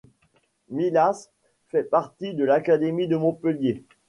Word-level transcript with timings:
Millas 0.71 1.29
fait 1.67 1.83
partie 1.83 2.33
de 2.33 2.43
l'académie 2.43 3.07
de 3.07 3.17
Montpellier. 3.17 3.85